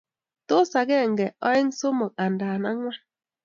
[0.47, 2.97] Tos akeenge aeng somok andan angwan